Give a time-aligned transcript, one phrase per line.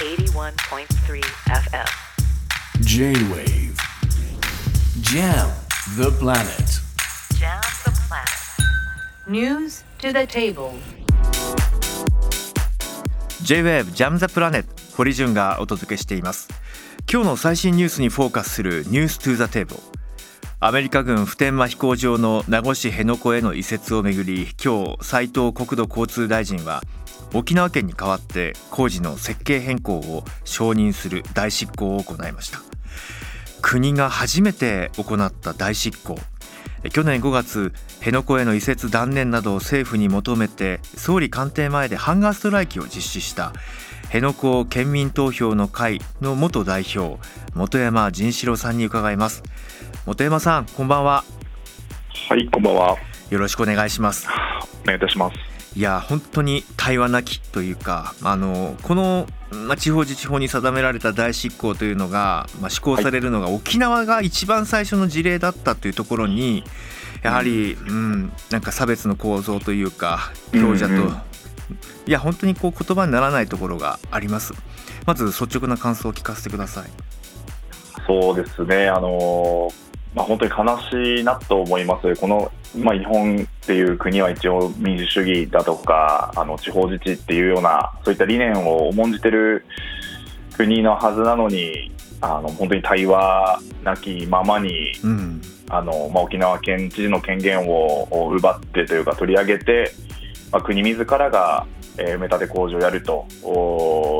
[0.00, 1.84] 81.3 FM
[2.80, 3.76] J-Wave
[5.02, 5.50] Jam
[5.98, 6.80] the planet
[7.38, 10.72] Jam the planet News to the table
[13.42, 16.48] J-WAVE ジャムザプラネット堀潤がお届けしています
[17.12, 19.89] 今日の最新ニュースにフォーカスするニューストゥザテーブル
[20.62, 26.82] アメリカ軍普天間飛行場の名護市辺野古への移設をめぐり今日斉藤国土交通大臣は
[27.32, 32.60] 沖縄県に代わって工事の設計変更を承認する大執行を行いました。
[33.62, 36.18] 国が初めて行った大執行。
[36.92, 43.54] 去年5月辺野古への移設断念などを政府に求めて総理官邸前でハンガーストライキを実施した
[44.08, 47.18] 辺野古県民投票の会の元代表
[47.54, 49.42] 本山仁志郎さんに伺います。
[50.10, 51.22] 本山さんこんばんは。
[52.28, 52.96] はい、こんばんは。
[53.30, 54.26] よろしくお願いします。
[54.82, 55.78] お願いいたします。
[55.78, 66.64] いや本当に対話なきというかあのこの、まあ、地方自治法に定められた大執行というのが、まあ、施行されるのが沖縄が一番最初の事例だったというところに
[67.22, 71.08] やはり、うん、なんか差別の構造というか強者と、うんうん。
[71.08, 71.14] い
[72.06, 74.54] や本当にこう言葉にならないところがあります。
[75.06, 76.90] まず率直な感想を聞かせてください。
[78.08, 79.70] そうですね、あの
[80.14, 82.16] まあ、本当に悲しいなと思います。
[82.16, 89.64] この、まあ、日本っていう国は一応民主主義だとか、あの地方自治っていうような、そういった理念を重んじてる
[90.56, 99.92] 国のはずなのに、あの本当に対話なきままに、うんあのまあ、沖縄県知事の権限をを奪ってというか取り上げて、
[100.52, 101.66] まあ、国自らが、
[102.00, 103.26] えー埋め立て工事をやると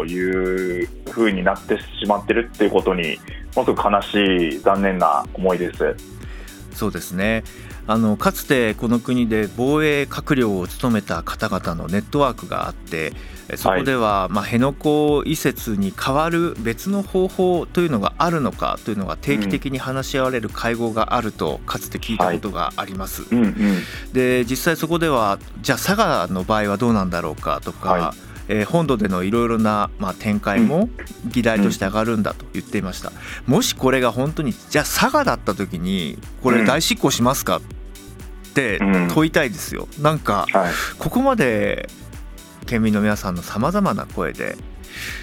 [0.07, 3.19] いうふうになってしまってるっていうことに
[3.57, 5.97] ものすごく悲しい残念な思いです。
[6.73, 7.43] そうですね
[7.87, 13.13] あのかつてこの国で防衛閣僚を務めた方々のネットワークがあって
[13.57, 23.23] そこでは、まあ、辺野古移設に代わる別の方法というのがあるのかというのが定期的に話し合われる会合があるとかつて聞いたことがあります。
[24.13, 28.15] で実際そこではじゃあ佐賀の場合はどうなんだろうかとか、は
[28.49, 30.89] えー本土でのいろいろな、まあ、展開も
[31.25, 33.13] 議題として上がるんだと言っていました、
[33.47, 37.61] もしこれが本当にじゃあ佐賀だった時にこれ大執行しますかっ
[38.53, 39.09] てうん。
[39.09, 40.73] 問いたいですよ、なんかはい。
[40.99, 41.89] ここまで
[42.71, 44.57] 県民の皆さんのさまざまな声で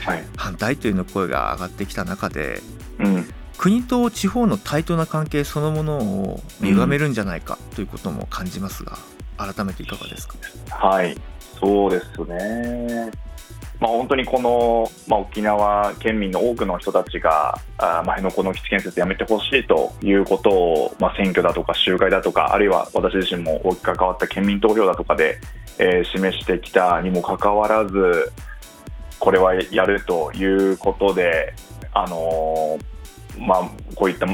[0.06, 0.24] はい。
[0.36, 2.62] 反対というの声が上がってきた中で
[3.00, 3.26] うん。
[3.58, 8.98] 国と地方の対等な関係そのものを歪めるんじゃないかということも感じますが
[9.38, 10.36] 改めていかがですか？
[10.70, 11.16] はい、
[11.60, 13.10] そうですね。
[13.80, 25.40] まあ、本当にこの、まあ、沖縄県民の多くの人たちが、あまあ、辺野古の基地建設やめてほしいということを、まあ、選挙だとか集会だとか、あるいは私自身も大きく関わった県民投票だとかで、
[25.80, 28.32] えー示してきたにもかかわらず、
[29.20, 31.54] これはやるということで、
[31.94, 32.98] あのー
[33.40, 34.28] まあ、こういった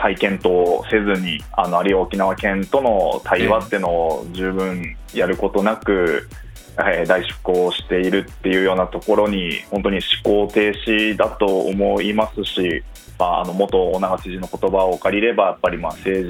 [0.00, 6.28] 再検討せずにあのあるいは沖縄県との対話っていうのを十分やることなく、
[6.78, 12.82] えー大出航しているっていうようなところに本当に思考停止だと思いますし、
[13.18, 16.28] まあ、あの元小長知事の言葉を借りればやっぱりまあ政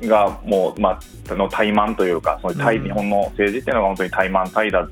[0.00, 0.98] 治がもう、ま
[1.30, 4.88] あ、の怠慢というかその対うん日本の政治っていうのが本当に怠慢怠惰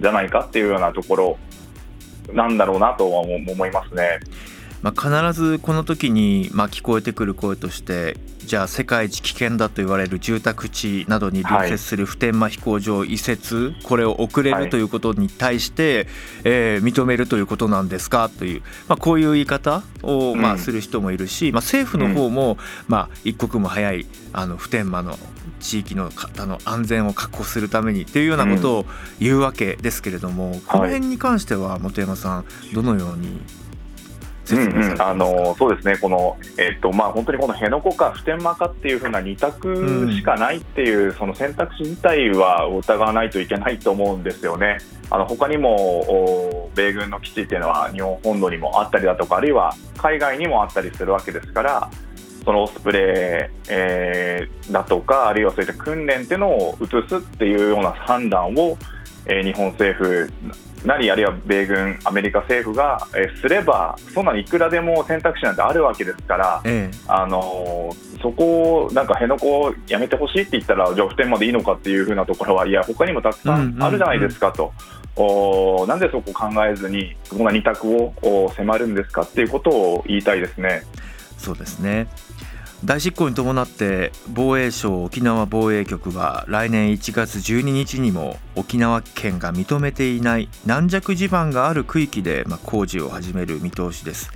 [0.00, 1.38] じゃないかっていうようなところ
[2.32, 4.20] なんだろうなとは思いますね。
[4.82, 14.64] まあ、必ずこの時にまあ聞こえてくる声としてじゃあ世界一危険だと言われる住宅地などに隣接する普天間飛行場移設、これを遅れはい。
[14.66, 16.06] るということに対して、
[16.44, 18.28] えー認めるということなんですか？
[18.28, 25.18] という、まあ、こういう言い方をまあうんする人もいるし、まあ、政府の方もまあ一刻も早いあの普天間の
[25.58, 28.86] 地域の方の安全を確保するためにっていうようなことを
[29.18, 33.40] 言うわけですけれども、この辺に関しては本山さんどのように
[34.46, 44.78] 説明されてますか、あのそうですね、この、えっとまあ、本当にこの辺野古か普天間かっていうふうな二択しかないっていう、その選択肢自体は疑わないといけないと思うんですよね。
[45.10, 51.90] あの他にもお米軍の基地っていうのは日本本土にもあったりだとか、あるいは海外にもあったりするわけですから、
[52.44, 58.76] そのオスプレイ、えーだとか、あるいはそういった訓練っていうのを移すっていうような判断を、
[59.26, 60.30] えー日本政府
[60.84, 74.72] なり、あるいは米軍、アメリカ政府が、えーすれば、そんなにいくらでも選択肢なんてあるわけですから、えあのーそこをなんか辺野古をやめてほしいって言ったら、じゃあ普天間でいいのかっていうふうなところは、いや、他にもたくさんあるじゃないですかと。
[75.16, 80.82] おーなんでそこ考えずに、こんな二択をお迫るんですかっていうことを言いたいですね。
[81.38, 82.08] そうですね
[82.86, 94.30] 大執行に伴って防衛省沖縄防衛局は来年1月12日にも沖縄県が認めていない軟弱地盤がある区域でまあ工事を始める見通しです。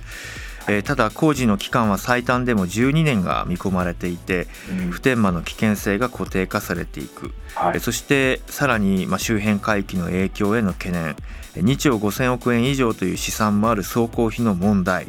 [0.67, 4.91] えーただ工事の期間は最短でも12年が見込まれていてうん。
[4.91, 7.77] 普天間の危険性が固定化されていく、はい。
[7.77, 11.15] えそしてさらにまあ周辺海域の影響への懸念。
[11.55, 15.07] 2兆5000億円以上という試算もある走行費の問題。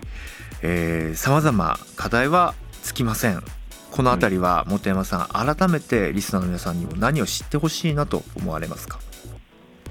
[1.17, 3.43] さまざま課題はつきません。
[3.93, 5.55] この辺りは本山さん。
[5.55, 8.99] 改めてリスナーの皆さんにも何を知ってほしいなと思われますか？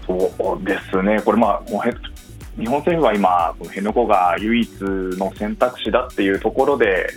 [0.06, 1.94] そうですね、これ、まあ、もうへ
[2.60, 7.10] 日本政府は今、この辺野古が唯一の選択肢だっていうところで、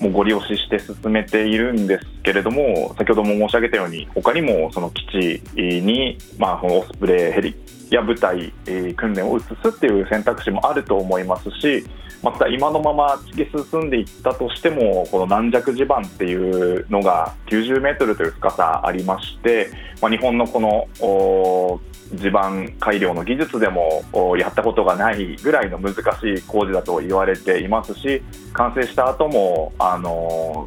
[0.00, 7.54] もうご利用しして進めているんですけれども、先ほども申し上げたように、他にもその基地に、まあ、このオスプレイヘリ
[7.90, 11.84] や部隊、えー訓練を移すっていう選択肢もあると思いますし、
[12.22, 19.70] また今のまま突き進んでいったとしても、この軟弱地盤っていうのが90メートルという深さありまして、
[20.00, 21.80] まあ、日本のこの
[22.14, 24.04] 地盤改良の技術でも
[24.36, 25.98] やったことがないぐらいの難し
[26.34, 30.66] い工事だと言われていますし完成した後もあの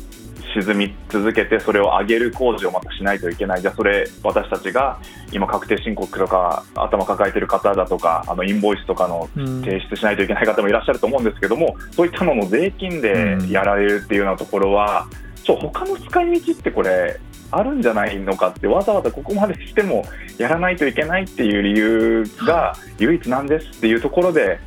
[0.54, 3.62] 沈み続けてそれを上げる工事をまたしないといけない。
[3.62, 5.00] じゃあそれ私たちが
[5.32, 15.08] 今確定申告とか頭抱えている方だとかあのインボイスとかの提出しないといけない方もいらっしゃると思うんですけどもそういったのの税金でやられるっていうようなところは、
[15.44, 17.20] ちょ他の使い道ってこれ
[17.52, 20.04] あるんじゃないのかってわざわざここまでしても
[20.38, 24.60] やらないといけないっていう理由が唯一なんですっていうところで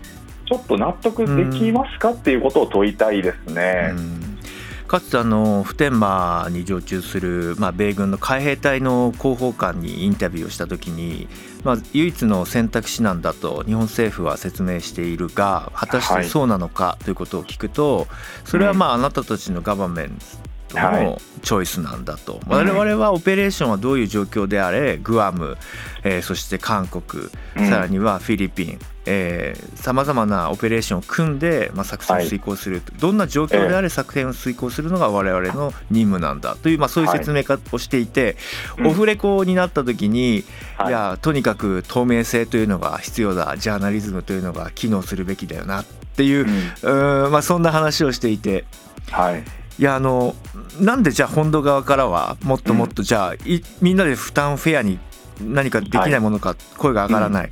[0.46, 3.90] ちょっと納得できますかっていうことを問いたいですね。
[3.94, 4.29] うん
[4.90, 11.28] かつてあの普天間に常駐する、まあ、米軍の海兵隊の広報官にインタビューをした時に、
[11.62, 18.08] まあ、唯一の選択肢なんだと日本政府は説明しているが果たしてそうなのかということを聞くと、
[18.44, 25.56] それはまああなたたちのガバメントのチョイスなんだと、我々はオペレーションはどういう状況であれグアム、
[26.04, 27.24] えーそして韓国
[27.56, 27.68] うん。
[27.68, 28.78] さらにはフィリピン
[29.74, 37.42] さまざまなオペレーションを組んで、まあ、作戦を遂行する、どんな状況であれ作戦を遂行するのが我々の任務なんだという、まあ、そういう説明
[37.72, 38.36] をしていて、
[38.78, 38.86] うん。
[38.88, 40.44] オフレコになった時に、
[40.76, 40.88] はい。
[40.88, 46.46] い、やとにかく透明性というのが必要だジャーナリズムというのが機能するべきだよなっていう、
[46.84, 47.24] うん。
[47.24, 48.64] うんまあ、そんな話をしていて。
[49.10, 49.42] はい
[49.80, 50.34] いやあの
[50.78, 54.98] なんでじゃあ本土側からはもっともっとじゃあ、いみんなで負担フェアに
[55.40, 57.50] 何かできないものか声が上がらない、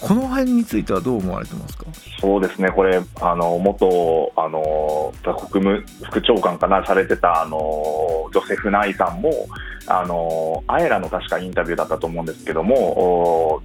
[0.00, 1.86] この辺についてはどう思われてますか？
[2.20, 9.30] そうですね、これ、あの元あの国務副長官かな、されてたあのジョセフ・ナイさんも、
[9.86, 12.74] あのアエラの確かインタビューだったと思うんですけども、
[13.54, 13.62] お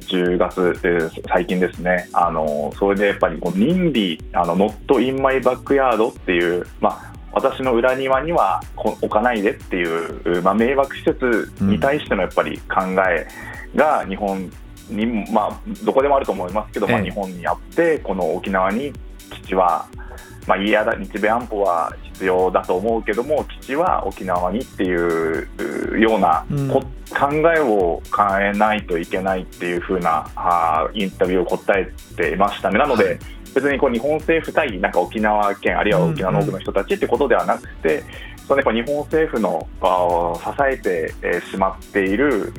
[0.00, 13.26] 10月、えー最近ですね、あのそれでやっぱりこう NIMBY、あの Not in my backyard っていう、まあ、私の裏庭にはこ置かないでっていう、まあ、迷惑施設に対してのやっぱり考え
[13.74, 14.50] が日本
[14.90, 18.92] にも、まあ、どこでもあると思いますけど、まあ、ええ日本にあって、この沖縄に
[19.42, 19.86] 基地は、
[20.46, 25.48] まあ、嫌だ、日米安保は必要だと思うけども、基地は沖縄にっていう
[25.92, 26.68] うようなうん。
[26.68, 32.78] こ、考えを変えないといけないっていう風なあーインタビューを答えていましたね。
[32.78, 33.18] なので、はい
[33.60, 38.04] 別にこう日本政府対なんか沖縄県あるいは沖縄の多くの人たちってことではなくて、
[38.46, 39.68] そのやっぱ日本政府の
[40.36, 42.52] 支えてえーしまっている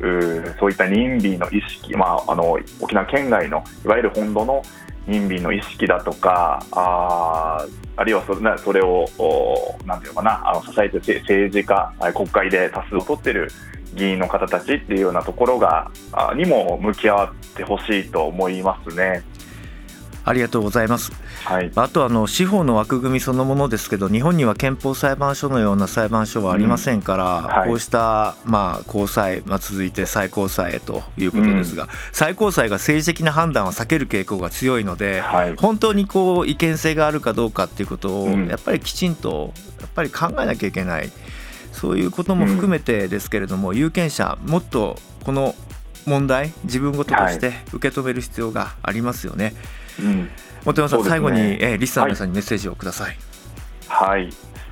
[0.59, 4.61] そういった任備の意識、まあ、あの沖縄県外のいわゆる本土の
[5.07, 13.51] 任備の意識だとかあーあるいはそれなそれをおなんていうのかなあの支えてせ政治家あ国会で多数を取っている
[13.93, 19.23] 議員の方たちっていうようなところがあにも向き合ってほしいと思いますね。
[20.25, 21.11] ありがとうございます。
[21.45, 27.45] はい、あとあの司法の枠組みそのものですけど日本には憲法裁判所のような裁判所はありませんから、うん。
[27.45, 27.67] はい。
[27.69, 35.55] こうした、まあ、高裁、まあ、続いて最高裁へということですが、最高裁が政治的な判断は避ける傾向が強いので、はい。
[35.55, 38.47] 本当にこう違憲性があるかどうかっていうことをうん。
[38.47, 41.11] やっぱりきちんとやっぱり考えなきゃいけない。
[41.71, 45.55] そういうことも含めてですけれども、有権者もっとこの
[46.09, 49.53] 問題自分事として受け止める必要がありますよね。
[49.99, 50.29] うん。
[50.65, 51.09] 本山さん、ね。
[51.09, 53.17] 最後に、えーリスナーの皆さんにメッセージをください。
[53.87, 54.29] はい、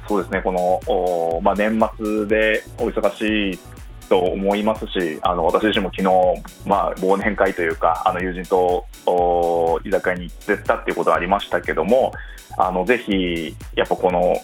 [0.07, 3.59] そうですね、この、おまあ、年末でお忙しい
[4.07, 8.85] と思いますし、あの私自身も昨日、まあ、忘年会というか、あの友人と
[9.83, 12.11] 居酒屋に行ってたっていうことはありましたけども、
[12.57, 14.35] あのぜひ、やっぱこの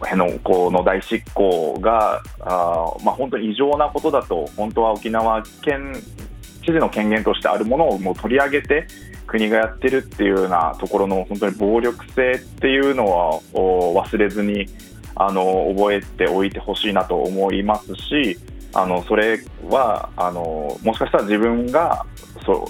[0.00, 5.94] 辺野古の大執行が、あまあ、本当に異常なことだと、本当は沖縄県
[6.62, 8.86] 知事の権限としてあるものをもう取り上げて、
[9.28, 14.66] 国がやってるっていうようなところの本当に暴力性っていうのはお忘れずに
[15.14, 18.38] あの覚えておいてほしいなと思いますし
[18.74, 22.04] あのそれはあのもしかしたら自分が
[22.44, 22.66] そう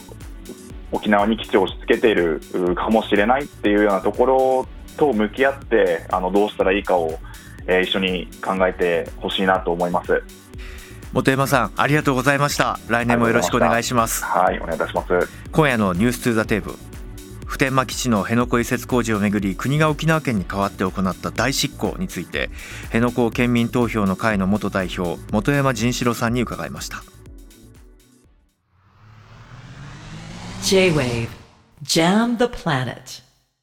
[0.93, 2.41] 沖縄に基地を押し付けている
[2.75, 7.19] かもしれないっていうようなところと向き合ってあのどうしたらいいかを、
[7.67, 10.23] えー、一緒に考えてほしいなと思います。
[11.15, 12.79] 本山さんありがとうございました。
[12.89, 14.25] 来年もよろしくお願いします。
[14.25, 15.29] はいお願いいたします。
[15.53, 16.75] 今夜のニュース2ザテーブ
[17.49, 22.51] 普天間基地の辺野古移設工事をめぐり国が沖縄県に代わって行った大執行について
[22.85, 27.03] 辺野古県民投票の会の元代表本山仁志郎さんに伺いました。
[30.63, 31.29] J-Wave.
[31.83, 33.28] Jam the Planet.